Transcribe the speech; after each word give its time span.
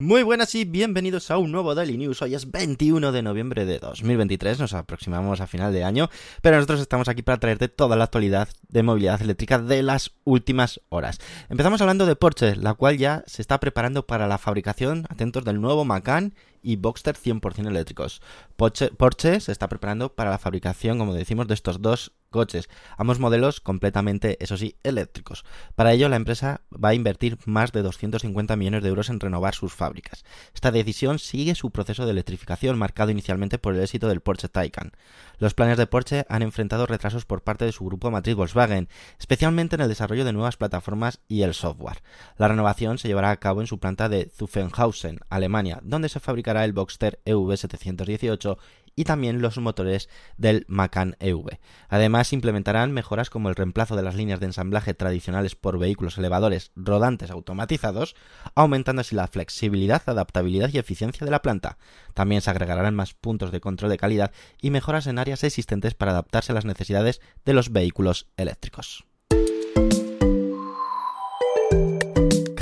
Muy 0.00 0.22
buenas 0.22 0.54
y 0.54 0.64
bienvenidos 0.64 1.28
a 1.32 1.38
un 1.38 1.50
nuevo 1.50 1.74
Daily 1.74 1.98
News. 1.98 2.22
Hoy 2.22 2.36
es 2.36 2.52
21 2.52 3.10
de 3.10 3.20
noviembre 3.20 3.64
de 3.64 3.80
2023, 3.80 4.60
nos 4.60 4.72
aproximamos 4.72 5.40
a 5.40 5.48
final 5.48 5.72
de 5.72 5.82
año, 5.82 6.08
pero 6.40 6.54
nosotros 6.54 6.78
estamos 6.78 7.08
aquí 7.08 7.22
para 7.22 7.40
traerte 7.40 7.66
toda 7.66 7.96
la 7.96 8.04
actualidad 8.04 8.48
de 8.68 8.84
movilidad 8.84 9.20
eléctrica 9.20 9.58
de 9.58 9.82
las 9.82 10.12
últimas 10.22 10.80
horas. 10.88 11.18
Empezamos 11.48 11.80
hablando 11.80 12.06
de 12.06 12.14
Porsche, 12.14 12.54
la 12.54 12.74
cual 12.74 12.96
ya 12.96 13.24
se 13.26 13.42
está 13.42 13.58
preparando 13.58 14.06
para 14.06 14.28
la 14.28 14.38
fabricación, 14.38 15.04
atentos, 15.08 15.44
del 15.44 15.60
nuevo 15.60 15.84
Macan 15.84 16.32
y 16.62 16.76
Boxster 16.76 17.16
100% 17.16 17.66
eléctricos. 17.66 18.22
Porsche, 18.54 19.40
se 19.40 19.50
está 19.50 19.66
preparando 19.66 20.14
para 20.14 20.30
la 20.30 20.38
fabricación, 20.38 20.98
como 20.98 21.12
decimos, 21.12 21.48
de 21.48 21.54
estos 21.54 21.82
dos 21.82 22.12
coches, 22.30 22.68
ambos 22.96 23.18
modelos 23.18 23.60
completamente, 23.60 24.36
eso 24.42 24.56
sí, 24.56 24.76
eléctricos. 24.82 25.44
Para 25.74 25.92
ello, 25.92 26.08
la 26.08 26.16
empresa 26.16 26.62
va 26.72 26.90
a 26.90 26.94
invertir 26.94 27.38
más 27.46 27.72
de 27.72 27.82
250 27.82 28.56
millones 28.56 28.82
de 28.82 28.88
euros 28.88 29.08
en 29.08 29.20
renovar 29.20 29.54
sus 29.54 29.74
fábricas. 29.74 30.24
Esta 30.54 30.70
decisión 30.70 31.18
sigue 31.18 31.54
su 31.54 31.70
proceso 31.70 32.04
de 32.04 32.12
electrificación, 32.12 32.78
marcado 32.78 33.10
inicialmente 33.10 33.58
por 33.58 33.74
el 33.74 33.82
éxito 33.82 34.08
del 34.08 34.20
Porsche 34.20 34.48
Taycan. 34.48 34.92
Los 35.38 35.54
planes 35.54 35.78
de 35.78 35.86
Porsche 35.86 36.26
han 36.28 36.42
enfrentado 36.42 36.86
retrasos 36.86 37.24
por 37.24 37.42
parte 37.42 37.64
de 37.64 37.72
su 37.72 37.84
grupo 37.84 38.10
matriz 38.10 38.34
Volkswagen, 38.34 38.88
especialmente 39.18 39.76
en 39.76 39.82
el 39.82 39.88
desarrollo 39.88 40.24
de 40.24 40.32
nuevas 40.32 40.56
plataformas 40.56 41.20
y 41.28 41.42
el 41.42 41.54
software. 41.54 42.02
La 42.36 42.48
renovación 42.48 42.98
se 42.98 43.08
llevará 43.08 43.30
a 43.30 43.36
cabo 43.38 43.60
en 43.60 43.66
su 43.66 43.78
planta 43.78 44.08
de 44.08 44.30
Zuffenhausen, 44.34 45.20
Alemania, 45.28 45.80
donde 45.82 46.08
se 46.08 46.20
fabricará 46.20 46.64
el 46.64 46.72
Boxster 46.72 47.20
EV718 47.24 48.58
y 48.98 49.04
también 49.04 49.40
los 49.40 49.56
motores 49.58 50.08
del 50.38 50.64
Macan 50.66 51.14
EV. 51.20 51.60
Además, 51.88 52.32
implementarán 52.32 52.90
mejoras 52.90 53.30
como 53.30 53.48
el 53.48 53.54
reemplazo 53.54 53.94
de 53.94 54.02
las 54.02 54.16
líneas 54.16 54.40
de 54.40 54.46
ensamblaje 54.46 54.92
tradicionales 54.92 55.54
por 55.54 55.78
vehículos 55.78 56.18
elevadores 56.18 56.72
rodantes 56.74 57.30
automatizados, 57.30 58.16
aumentando 58.56 59.02
así 59.02 59.14
la 59.14 59.28
flexibilidad, 59.28 60.02
adaptabilidad 60.06 60.70
y 60.72 60.78
eficiencia 60.78 61.24
de 61.24 61.30
la 61.30 61.42
planta. 61.42 61.78
También 62.12 62.40
se 62.40 62.50
agregarán 62.50 62.96
más 62.96 63.14
puntos 63.14 63.52
de 63.52 63.60
control 63.60 63.92
de 63.92 63.98
calidad 63.98 64.32
y 64.60 64.70
mejoras 64.72 65.06
en 65.06 65.20
áreas 65.20 65.44
existentes 65.44 65.94
para 65.94 66.10
adaptarse 66.10 66.50
a 66.50 66.56
las 66.56 66.64
necesidades 66.64 67.20
de 67.44 67.52
los 67.52 67.70
vehículos 67.70 68.26
eléctricos. 68.36 69.04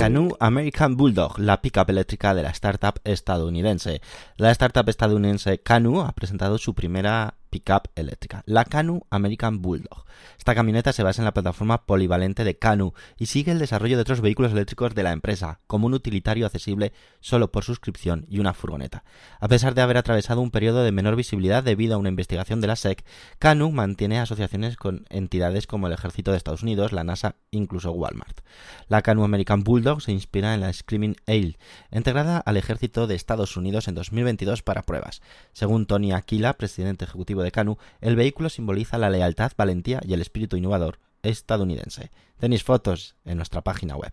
Canoe 0.07 0.37
American 0.39 0.95
Bulldog, 0.95 1.37
la 1.37 1.61
pickup 1.61 1.89
eléctrica 1.89 2.33
de 2.33 2.41
la 2.41 2.51
startup 2.51 3.01
estadounidense. 3.03 3.99
La 4.37 4.51
startup 4.51 4.87
estadounidense 4.87 5.59
Canoe 5.59 6.05
ha 6.05 6.13
presentado 6.13 6.57
su 6.57 6.73
primera 6.73 7.33
pickup 7.49 7.89
eléctrica, 7.95 8.43
la 8.45 8.65
Canu 8.65 9.01
American 9.09 9.61
Bulldog. 9.61 10.05
Esta 10.37 10.55
camioneta 10.55 10.93
se 10.93 11.03
basa 11.03 11.21
en 11.21 11.25
la 11.25 11.33
plataforma 11.33 11.85
polivalente 11.85 12.43
de 12.43 12.57
Canu 12.57 12.93
y 13.17 13.27
sigue 13.27 13.51
el 13.51 13.59
desarrollo 13.59 13.95
de 13.97 14.01
otros 14.01 14.21
vehículos 14.21 14.51
eléctricos 14.51 14.95
de 14.95 15.03
la 15.03 15.11
empresa, 15.11 15.59
como 15.67 15.87
un 15.87 15.93
utilitario 15.93 16.45
accesible 16.45 16.93
solo 17.19 17.51
por 17.51 17.63
suscripción 17.63 18.25
y 18.29 18.39
una 18.39 18.53
furgoneta. 18.53 19.03
A 19.39 19.47
pesar 19.47 19.73
de 19.73 19.81
haber 19.81 19.97
atravesado 19.97 20.41
un 20.41 20.51
periodo 20.51 20.83
de 20.83 20.91
menor 20.91 21.15
visibilidad 21.15 21.63
debido 21.63 21.95
a 21.95 21.97
una 21.97 22.09
investigación 22.09 22.61
de 22.61 22.67
la 22.67 22.75
SEC, 22.75 23.03
Canu 23.39 23.71
mantiene 23.71 24.19
asociaciones 24.19 24.77
con 24.77 25.05
entidades 25.09 25.67
como 25.67 25.87
el 25.87 25.93
Ejército 25.93 26.31
de 26.31 26.37
Estados 26.37 26.63
Unidos, 26.63 26.91
la 26.91 27.03
NASA, 27.03 27.35
incluso 27.51 27.91
Walmart. 27.91 28.41
La 28.87 29.01
Canu 29.01 29.23
American 29.23 29.63
Bulldog 29.63 30.01
se 30.01 30.11
inspira 30.11 30.53
en 30.53 30.61
la 30.61 30.71
Screaming 30.71 31.15
Ale, 31.27 31.57
integrada 31.91 32.37
al 32.39 32.57
Ejército 32.57 33.07
de 33.07 33.15
Estados 33.15 33.57
Unidos 33.57 33.87
en 33.87 33.95
2022 33.95 34.63
para 34.63 34.83
pruebas. 34.83 35.21
Según 35.53 35.85
Tony 35.85 36.11
Aquila, 36.13 36.53
presidente 36.53 37.05
ejecutivo 37.05 37.36
de 37.43 37.51
Canu, 37.51 37.77
el 38.01 38.15
vehículo 38.15 38.49
simboliza 38.49 38.97
la 38.97 39.09
lealtad, 39.09 39.51
valentía 39.57 40.01
y 40.03 40.13
el 40.13 40.21
espíritu 40.21 40.57
innovador 40.57 40.99
estadounidense. 41.23 42.11
Tenéis 42.39 42.63
fotos 42.63 43.15
en 43.25 43.37
nuestra 43.37 43.61
página 43.61 43.95
web. 43.95 44.11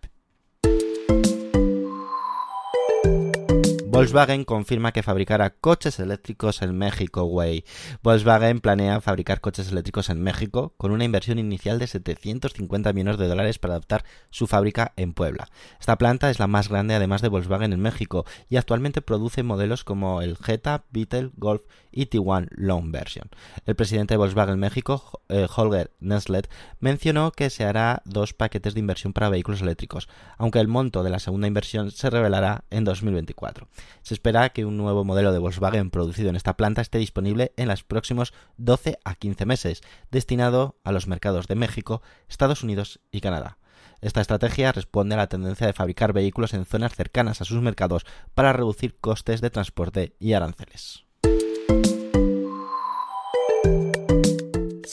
Volkswagen 3.95 4.43
confirma 4.43 4.91
que 4.91 5.03
fabricará 5.03 5.51
coches 5.51 6.01
eléctricos 6.01 6.61
en 6.61 6.77
México, 6.77 7.23
güey. 7.23 7.63
Volkswagen 8.03 8.59
planea 8.59 8.99
fabricar 8.99 9.39
coches 9.39 9.71
eléctricos 9.71 10.09
en 10.09 10.21
México 10.21 10.73
con 10.75 10.91
una 10.91 11.05
inversión 11.05 11.39
inicial 11.39 11.79
de 11.79 11.87
750 11.87 12.91
millones 12.91 13.17
de 13.17 13.29
dólares 13.29 13.57
para 13.57 13.75
adaptar 13.75 14.03
su 14.31 14.47
fábrica 14.47 14.91
en 14.97 15.13
Puebla. 15.13 15.47
Esta 15.79 15.97
planta 15.97 16.29
es 16.29 16.39
la 16.39 16.47
más 16.47 16.67
grande 16.67 16.93
además 16.93 17.21
de 17.21 17.29
Volkswagen 17.29 17.71
en 17.71 17.79
México 17.79 18.25
y 18.49 18.57
actualmente 18.57 19.01
produce 19.01 19.43
modelos 19.43 19.85
como 19.85 20.21
el 20.21 20.35
Jetta, 20.35 20.83
Beetle, 20.91 21.31
Golf 21.37 21.61
y 21.89 22.07
Tiguan 22.07 22.49
Long 22.51 22.91
Version. 22.91 23.29
El 23.65 23.77
presidente 23.77 24.15
de 24.15 24.17
Volkswagen 24.17 24.59
México, 24.59 25.21
eh, 25.29 25.47
Holger 25.55 25.91
Neslet, 26.01 26.49
mencionó 26.81 27.31
que 27.31 27.49
se 27.49 27.63
hará 27.63 28.01
dos 28.03 28.33
paquetes 28.33 28.73
de 28.73 28.81
inversión 28.81 29.13
para 29.13 29.29
vehículos 29.29 29.61
eléctricos, 29.61 30.09
aunque 30.37 30.59
el 30.59 30.67
monto 30.67 31.01
de 31.01 31.11
la 31.11 31.19
segunda 31.19 31.47
inversión 31.47 31.91
se 31.91 32.09
revelará 32.09 32.65
en 32.69 32.83
2024. 32.83 33.69
Se 34.01 34.13
espera 34.13 34.49
que 34.49 34.65
un 34.65 34.77
nuevo 34.77 35.03
modelo 35.03 35.31
de 35.31 35.39
Volkswagen 35.39 35.89
producido 35.89 36.29
en 36.29 36.35
esta 36.35 36.57
planta 36.57 36.81
esté 36.81 36.97
disponible 36.97 37.53
en 37.57 37.67
los 37.67 37.83
próximos 37.83 38.33
12 38.57 38.99
a 39.03 39.15
15 39.15 39.45
meses, 39.45 39.81
destinado 40.11 40.77
a 40.83 40.91
los 40.91 41.07
mercados 41.07 41.47
de 41.47 41.55
México, 41.55 42.01
Estados 42.27 42.63
Unidos 42.63 42.99
y 43.11 43.21
Canadá. 43.21 43.57
Esta 44.01 44.21
estrategia 44.21 44.71
responde 44.71 45.15
a 45.15 45.17
la 45.17 45.27
tendencia 45.27 45.67
de 45.67 45.73
fabricar 45.73 46.13
vehículos 46.13 46.53
en 46.53 46.65
zonas 46.65 46.93
cercanas 46.95 47.41
a 47.41 47.45
sus 47.45 47.61
mercados 47.61 48.05
para 48.33 48.53
reducir 48.53 48.97
costes 48.99 49.41
de 49.41 49.49
transporte 49.49 50.15
y 50.19 50.33
aranceles. 50.33 51.04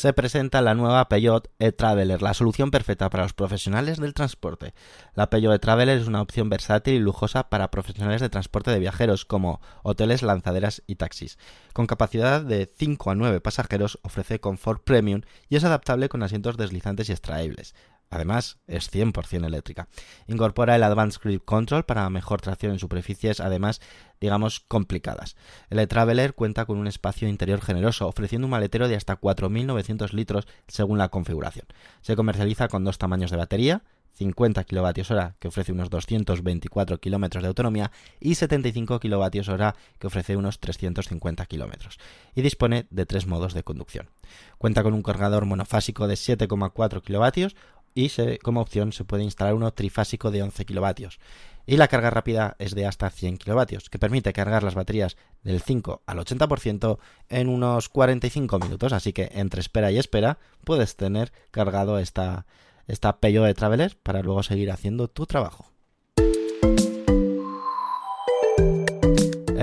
Se 0.02 0.12
presenta 0.12 0.62
la 0.62 0.74
nueva 0.74 1.08
Peugeot 1.08 1.48
e-Traveler, 1.60 2.22
la 2.22 2.34
solución 2.34 2.72
perfecta 2.72 3.08
para 3.08 3.22
los 3.22 3.34
profesionales 3.34 4.00
del 4.00 4.14
transporte. 4.14 4.74
La 5.14 5.30
Peugeot 5.30 5.54
e-Traveler 5.54 5.96
es 5.96 6.08
una 6.08 6.20
opción 6.20 6.50
versátil 6.50 6.94
y 6.94 6.98
lujosa 6.98 7.48
para 7.48 7.70
profesionales 7.70 8.20
de 8.20 8.28
transporte 8.28 8.72
de 8.72 8.80
viajeros 8.80 9.24
como 9.24 9.60
hoteles, 9.84 10.22
lanzaderas 10.22 10.82
y 10.88 10.96
taxis. 10.96 11.38
Con 11.72 11.86
capacidad 11.86 12.42
de 12.42 12.68
5 12.76 13.12
a 13.12 13.14
9 13.14 13.40
pasajeros, 13.40 14.00
ofrece 14.02 14.40
confort 14.40 14.82
premium 14.82 15.20
y 15.48 15.54
es 15.54 15.62
adaptable 15.62 16.08
con 16.08 16.24
asientos 16.24 16.56
deslizantes 16.56 17.08
y 17.08 17.12
extraíbles. 17.12 17.72
Además, 18.12 18.58
es 18.66 18.92
100% 18.92 19.46
eléctrica. 19.46 19.88
Incorpora 20.26 20.76
el 20.76 20.82
Advanced 20.82 21.18
Grip 21.24 21.46
Control 21.46 21.86
para 21.86 22.10
mejor 22.10 22.42
tracción 22.42 22.72
en 22.72 22.78
superficies, 22.78 23.40
además, 23.40 23.80
digamos, 24.20 24.60
complicadas. 24.60 25.34
El 25.70 25.78
e-Traveler 25.78 26.34
cuenta 26.34 26.66
con 26.66 26.76
un 26.76 26.86
espacio 26.86 27.26
interior 27.26 27.62
generoso, 27.62 28.06
ofreciendo 28.06 28.46
un 28.46 28.50
maletero 28.50 28.86
de 28.86 28.96
hasta 28.96 29.18
4.900 29.18 30.12
litros 30.12 30.46
según 30.68 30.98
la 30.98 31.08
configuración. 31.08 31.64
Se 32.02 32.14
comercializa 32.14 32.68
con 32.68 32.84
dos 32.84 32.98
tamaños 32.98 33.30
de 33.30 33.38
batería, 33.38 33.82
50 34.14 34.64
kWh 34.64 35.38
que 35.38 35.48
ofrece 35.48 35.72
unos 35.72 35.90
224 35.90 37.00
km 37.00 37.40
de 37.40 37.46
autonomía 37.46 37.90
y 38.20 38.34
75 38.34 39.00
kWh 39.00 39.72
que 39.98 40.06
ofrece 40.06 40.36
unos 40.36 40.60
350 40.60 41.46
km 41.46 41.88
y 42.34 42.42
dispone 42.42 42.86
de 42.90 43.06
tres 43.06 43.26
modos 43.26 43.54
de 43.54 43.62
conducción. 43.62 44.10
Cuenta 44.58 44.82
con 44.82 44.94
un 44.94 45.02
cargador 45.02 45.46
monofásico 45.46 46.08
de 46.08 46.14
7,4 46.14 47.02
kW 47.02 47.54
y 47.94 48.10
como 48.38 48.60
opción 48.60 48.92
se 48.92 49.04
puede 49.04 49.24
instalar 49.24 49.54
uno 49.54 49.72
trifásico 49.72 50.30
de 50.30 50.42
11 50.42 50.64
kilovatios. 50.64 51.18
Y 51.64 51.76
la 51.76 51.88
carga 51.88 52.10
rápida 52.10 52.56
es 52.58 52.74
de 52.74 52.86
hasta 52.86 53.08
100 53.10 53.38
kilovatios, 53.38 53.88
que 53.88 53.98
permite 53.98 54.32
cargar 54.32 54.64
las 54.64 54.74
baterías 54.74 55.16
del 55.42 55.60
5 55.60 56.02
al 56.06 56.18
80% 56.18 56.98
en 57.28 57.48
unos 57.48 57.88
45 57.88 58.58
minutos. 58.58 58.92
Así 58.92 59.12
que 59.12 59.30
entre 59.32 59.60
espera 59.60 59.92
y 59.92 59.98
espera 59.98 60.38
puedes 60.64 60.96
tener 60.96 61.32
cargado 61.50 61.98
esta, 61.98 62.46
esta 62.88 63.20
Peugeot 63.20 63.46
de 63.46 63.54
Traveler 63.54 63.96
para 64.02 64.22
luego 64.22 64.42
seguir 64.42 64.72
haciendo 64.72 65.08
tu 65.08 65.26
trabajo. 65.26 65.72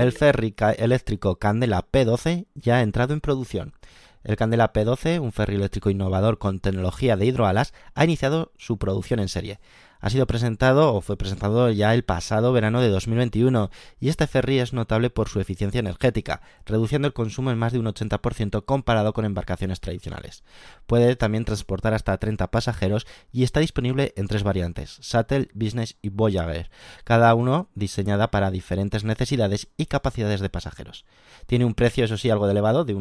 El 0.00 0.12
ferry 0.12 0.54
eléctrico 0.78 1.38
Candela 1.38 1.86
P12 1.92 2.46
ya 2.54 2.76
ha 2.76 2.82
entrado 2.82 3.12
en 3.12 3.20
producción. 3.20 3.74
El 4.22 4.36
Candela 4.36 4.72
P12, 4.72 5.18
un 5.18 5.32
ferry 5.32 5.54
eléctrico 5.54 5.88
innovador 5.88 6.38
con 6.38 6.60
tecnología 6.60 7.16
de 7.16 7.24
hidroalas, 7.24 7.72
ha 7.94 8.04
iniciado 8.04 8.52
su 8.58 8.76
producción 8.78 9.18
en 9.18 9.28
serie. 9.28 9.60
ha 10.02 10.08
sido 10.08 10.26
presentado 10.26 10.94
o 10.94 11.02
fue 11.02 11.18
presentado 11.18 11.70
ya 11.70 11.92
el 11.92 12.04
pasado 12.04 12.52
verano 12.52 12.80
de 12.80 12.88
2021 12.88 13.70
y 13.98 14.08
este 14.08 14.26
ferry 14.26 14.58
es 14.58 14.72
notable 14.72 15.10
por 15.10 15.28
su 15.28 15.40
eficiencia 15.40 15.78
energética, 15.78 16.40
reduciendo 16.64 17.06
el 17.06 17.12
consumo 17.12 17.50
en 17.50 17.58
más 17.58 17.74
de 17.74 17.80
un 17.80 17.86
80% 17.86 18.64
comparado 18.64 19.12
con 19.12 19.26
embarcaciones 19.26 19.80
tradicionales. 19.80 20.42
Puede 20.86 21.16
también 21.16 21.44
transportar 21.44 21.92
hasta 21.92 22.16
30 22.16 22.50
pasajeros 22.50 23.06
y 23.30 23.42
está 23.42 23.60
disponible 23.60 24.14
en 24.16 24.26
tres 24.26 24.42
variantes, 24.42 24.98
Shuttle, 25.02 25.48
Business 25.52 25.98
y 26.00 26.08
Voyager, 26.08 26.70
cada 27.04 27.34
uno 27.34 27.68
diseñada 27.74 28.30
para 28.30 28.50
diferentes 28.50 29.04
necesidades 29.04 29.68
y 29.76 29.84
capacidades 29.84 30.40
de 30.40 30.48
pasajeros. 30.48 31.04
Tiene 31.46 31.66
un 31.66 31.74
precio, 31.74 32.06
eso 32.06 32.16
sí, 32.16 32.30
algo 32.30 32.48
elevado, 32.48 32.86
de 32.86 32.94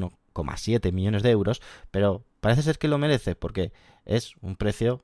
1,7 0.43 0.91
millones 0.91 1.23
de 1.23 1.31
euros, 1.31 1.61
pero 1.91 2.23
parece 2.39 2.63
ser 2.63 2.77
que 2.77 2.87
lo 2.87 2.97
merece 2.97 3.35
porque 3.35 3.71
es 4.05 4.33
un 4.41 4.55
precio 4.55 5.03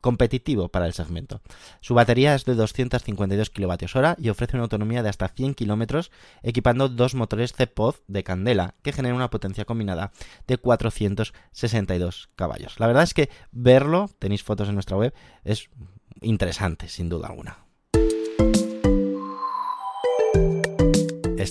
competitivo 0.00 0.68
para 0.68 0.86
el 0.86 0.94
segmento. 0.94 1.40
Su 1.80 1.94
batería 1.94 2.34
es 2.34 2.44
de 2.44 2.54
252 2.54 3.50
kWh 3.50 4.14
y 4.18 4.28
ofrece 4.28 4.56
una 4.56 4.64
autonomía 4.64 5.02
de 5.02 5.08
hasta 5.08 5.28
100 5.28 5.54
km 5.54 6.08
equipando 6.42 6.88
dos 6.88 7.14
motores 7.14 7.52
CPOD 7.52 7.96
de 8.06 8.24
candela 8.24 8.74
que 8.82 8.92
generan 8.92 9.16
una 9.16 9.30
potencia 9.30 9.64
combinada 9.64 10.12
de 10.46 10.58
462 10.58 12.30
caballos. 12.36 12.78
La 12.78 12.86
verdad 12.86 13.04
es 13.04 13.14
que 13.14 13.30
verlo, 13.50 14.10
tenéis 14.18 14.42
fotos 14.42 14.68
en 14.68 14.74
nuestra 14.74 14.96
web, 14.96 15.14
es 15.44 15.68
interesante 16.20 16.88
sin 16.88 17.08
duda 17.08 17.28
alguna. 17.28 17.61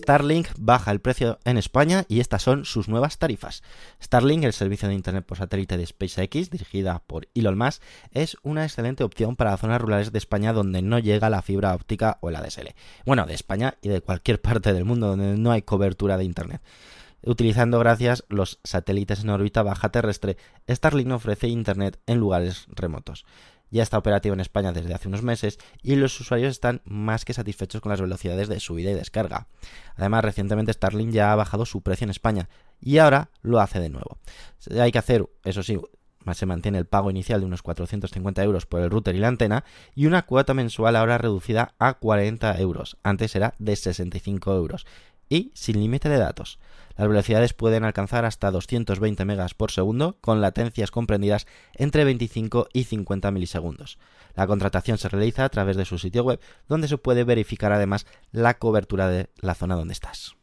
Starlink 0.02 0.48
baja 0.58 0.90
el 0.90 1.00
precio 1.00 1.38
en 1.46 1.58
España 1.58 2.06
y 2.08 2.22
estas 2.22 2.42
son 2.42 2.66
sus 2.66 2.90
nuevas 2.90 3.20
tarifas. 3.20 3.62
Starlink, 4.02 4.44
el 4.44 4.54
servicio 4.54 4.88
de 4.88 4.96
Internet 4.96 5.26
por 5.28 5.38
satélite 5.38 5.78
de 5.78 5.86
SpaceX, 5.86 6.50
dirigida 6.50 7.04
por 7.06 7.28
Elon 7.36 7.56
Musk, 7.56 7.84
es 8.10 8.36
una 8.42 8.64
excelente 8.64 9.04
opción 9.04 9.36
para 9.36 9.56
zonas 9.58 9.80
rurales 9.80 10.12
de 10.12 10.18
España 10.18 10.54
donde 10.54 10.82
no 10.82 10.98
llega 10.98 11.30
la 11.30 11.44
fibra 11.44 11.76
óptica 11.76 12.18
o 12.22 12.30
el 12.30 12.36
ADSL. 12.36 12.74
Bueno, 13.06 13.28
de 13.28 13.36
España 13.36 13.76
y 13.84 13.90
de 13.90 14.02
cualquier 14.02 14.42
parte 14.42 14.74
del 14.74 14.86
mundo 14.86 15.10
donde 15.10 15.38
no 15.38 15.52
hay 15.52 15.62
cobertura 15.62 16.18
de 16.18 16.24
Internet. 16.24 16.64
Utilizando 17.24 17.78
gracias 17.78 18.24
los 18.28 18.60
satélites 18.64 19.22
en 19.22 19.30
órbita 19.30 19.62
baja 19.62 19.90
terrestre, 19.90 20.38
Starlink 20.68 21.12
ofrece 21.12 21.48
Internet 21.48 22.00
en 22.08 22.18
lugares 22.18 22.66
remotos 22.70 23.24
ya 23.72 23.84
está 23.84 23.98
operativo 23.98 24.34
en 24.34 24.42
España 24.42 24.72
desde 24.72 24.94
hace 24.94 25.08
unos 25.08 25.24
meses 25.24 25.58
y 25.82 25.96
los 25.96 26.20
usuarios 26.20 26.52
están 26.52 26.82
más 26.86 27.26
que 27.26 27.34
satisfechos 27.34 27.82
con 27.82 27.90
las 27.90 28.02
velocidades 28.02 28.48
de 28.48 28.60
subida 28.60 28.92
y 28.92 28.94
descarga. 28.94 29.48
Además, 29.96 30.24
recientemente 30.24 30.74
Starlink 30.74 31.12
ya 31.12 31.32
ha 31.32 31.36
bajado 31.36 31.66
su 31.66 31.82
precio 31.82 32.06
en 32.06 32.12
España 32.12 32.50
y 32.80 32.98
ahora 32.98 33.30
lo 33.42 33.60
hace 33.60 33.80
de 33.80 33.90
nuevo. 33.90 34.18
Hay 34.80 34.92
que 34.92 35.00
hacer, 35.00 35.28
eso 35.44 35.64
sí, 35.64 35.80
se 36.34 36.46
mantiene 36.46 36.78
el 36.78 36.86
pago 36.86 37.10
inicial 37.10 37.40
de 37.40 37.48
unos 37.48 37.64
450 37.64 38.44
euros 38.44 38.66
por 38.66 38.82
el 38.82 38.90
router 38.90 39.16
y 39.16 39.20
la 39.20 39.28
antena 39.28 39.64
y 39.96 40.06
una 40.06 40.24
cuota 40.24 40.54
mensual 40.54 40.96
ahora 40.96 41.18
reducida 41.18 41.74
a 41.80 41.96
40 41.96 42.60
euros. 42.60 42.98
Antes 43.04 43.36
era 43.36 43.56
de 43.58 43.76
65 43.76 44.54
euros 44.56 44.86
y 45.30 45.52
sin 45.56 45.80
límite 45.80 46.10
de 46.10 46.18
datos. 46.18 46.60
Las 47.02 47.10
velocidades 47.10 47.54
pueden 47.54 47.84
alcanzar 47.84 48.26
hasta 48.26 48.52
220 48.52 49.26
megas 49.26 49.56
por 49.56 49.72
segundo 49.72 50.18
con 50.22 50.40
latencias 50.40 50.92
comprendidas 50.92 51.48
entre 51.74 52.04
25 52.04 52.68
y 52.74 52.84
50 52.84 53.32
milisegundos. 53.32 53.98
La 54.36 54.46
contratación 54.46 55.00
se 55.00 55.10
realiza 55.10 55.44
a 55.44 55.50
través 55.50 55.78
de 55.78 55.86
su 55.86 55.98
sitio 55.98 56.24
web 56.24 56.40
donde 56.70 56.88
se 56.88 57.00
puede 57.00 57.24
verificar 57.24 57.72
además 57.72 58.06
la 58.32 58.60
cobertura 58.60 59.08
de 59.08 59.32
la 59.38 59.56
zona 59.56 59.76
donde 59.76 59.94
estás. 59.94 60.36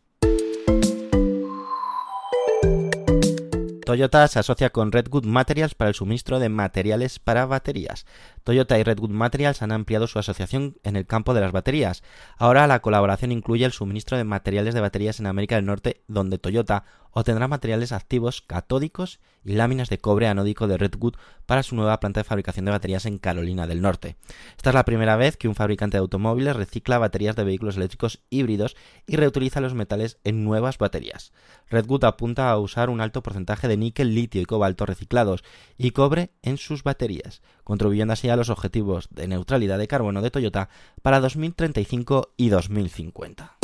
Toyota 3.88 4.29
se 4.29 4.38
asocia 4.38 4.69
con 4.69 4.93
Redwood 4.93 5.25
Materials 5.25 5.75
para 5.75 5.88
el 5.88 5.94
suministro 5.94 6.38
de 6.38 6.50
materiales 6.50 7.19
para 7.19 7.46
baterías. 7.46 8.05
Toyota 8.44 8.79
y 8.79 8.82
Redwood 8.82 9.08
Materials 9.08 9.62
han 9.62 9.73
ampliado 9.73 10.06
su 10.06 10.19
asociación 10.19 10.76
en 10.82 10.94
el 10.94 11.06
campo 11.06 11.32
de 11.32 11.40
las 11.40 11.52
baterías. 11.52 12.02
Ahora 12.37 12.67
la 12.67 12.82
colaboración 12.82 13.32
incluye 13.32 13.64
el 13.64 13.73
suministro 13.73 14.19
de 14.19 14.25
materiales 14.25 14.75
de 14.75 14.82
baterías 14.82 15.20
en 15.20 15.26
América 15.26 15.55
del 15.55 15.64
Norte, 15.64 16.02
donde 16.06 16.37
Toyota 16.37 16.85
obtendrá 17.18 17.48
materiales 17.48 17.92
activos 17.92 18.42
catódicos 18.42 19.18
y 19.44 19.54
láminas 19.54 19.88
de 19.88 19.98
cobre 19.98 20.28
anódico 20.28 20.66
de 20.68 20.76
Redwood 20.76 21.14
para 21.46 21.62
su 21.62 21.74
nueva 21.74 21.98
planta 22.00 22.20
de 22.20 22.24
fabricación 22.24 22.64
de 22.64 22.70
baterías 22.70 23.06
en 23.06 23.18
Carolina 23.18 23.66
del 23.66 23.80
Norte. 23.80 24.16
Esta 24.56 24.70
es 24.70 24.74
la 24.74 24.84
primera 24.84 25.16
vez 25.16 25.36
que 25.36 25.48
un 25.48 25.54
fabricante 25.54 25.96
de 25.96 26.00
automóviles 26.00 26.54
recicla 26.54 26.98
baterías 26.98 27.34
de 27.34 27.44
vehículos 27.44 27.76
eléctricos 27.76 28.20
híbridos 28.30 28.76
y 29.06 29.16
reutiliza 29.16 29.60
los 29.60 29.74
metales 29.74 30.18
en 30.24 30.44
nuevas 30.44 30.78
baterías. 30.78 31.32
Redwood 31.70 32.04
apunta 32.04 32.50
a 32.50 32.58
usar 32.58 32.90
un 32.90 33.00
alto 33.00 33.22
porcentaje 33.22 33.68
de 33.68 33.76
níquel, 33.76 34.14
litio 34.14 34.40
y 34.40 34.44
cobalto 34.44 34.86
reciclados 34.86 35.42
y 35.76 35.90
cobre 35.90 36.30
en 36.42 36.56
sus 36.56 36.82
baterías, 36.82 37.42
contribuyendo 37.64 38.12
así 38.12 38.28
a 38.28 38.36
los 38.36 38.50
objetivos 38.50 39.08
de 39.10 39.26
neutralidad 39.26 39.78
de 39.78 39.88
carbono 39.88 40.22
de 40.22 40.30
Toyota 40.30 40.68
para 41.02 41.20
2035 41.20 42.34
y 42.36 42.50
2050. 42.50 43.57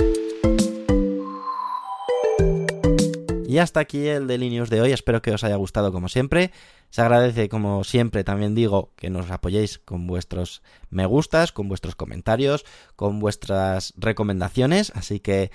Y 3.55 3.59
hasta 3.61 3.79
aquí 3.79 4.09
el 4.09 4.27
de 4.27 4.37
News 4.37 4.69
de 4.69 4.81
hoy. 4.81 4.91
Espero 4.91 5.23
que 5.23 5.31
os 5.31 5.45
haya 5.45 5.55
gustado 5.55 5.93
como 5.93 6.09
siempre. 6.09 6.51
Se 6.91 7.03
agradece, 7.03 7.49
como 7.49 7.85
siempre, 7.85 8.25
también 8.25 8.57
digo, 8.57 8.91
que 8.97 9.11
nos 9.11 9.31
apoyéis 9.31 9.79
con 9.79 10.09
vuestros 10.09 10.61
me 10.91 11.07
gustas, 11.07 11.53
con 11.53 11.69
vuestros 11.69 11.95
comentarios, 11.95 12.65
con 12.97 13.21
vuestras 13.21 13.95
recomendaciones. 13.97 14.91
Así 14.97 15.21
que 15.21 15.53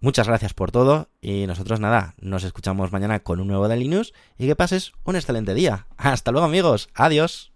muchas 0.00 0.28
gracias 0.28 0.52
por 0.52 0.70
todo. 0.70 1.08
Y 1.22 1.46
nosotros 1.46 1.80
nada, 1.80 2.14
nos 2.20 2.44
escuchamos 2.44 2.92
mañana 2.92 3.20
con 3.20 3.40
un 3.40 3.48
nuevo 3.48 3.68
Daily 3.68 3.88
News. 3.88 4.12
Y 4.36 4.46
que 4.46 4.54
pases 4.54 4.92
un 5.04 5.16
excelente 5.16 5.54
día. 5.54 5.86
Hasta 5.96 6.30
luego 6.30 6.46
amigos. 6.46 6.90
Adiós. 6.92 7.52